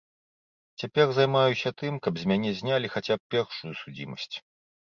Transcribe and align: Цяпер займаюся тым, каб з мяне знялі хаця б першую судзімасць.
Цяпер 0.83 1.05
займаюся 1.17 1.69
тым, 1.83 1.93
каб 2.09 2.13
з 2.23 2.33
мяне 2.33 2.55
знялі 2.63 2.93
хаця 2.97 3.15
б 3.23 3.27
першую 3.37 3.73
судзімасць. 3.85 4.35